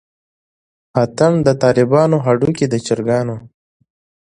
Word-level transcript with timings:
اتڼ 1.01 1.31
دطالبانو 1.47 2.17
هډوکے 2.25 2.65
دچرګانو 2.73 3.35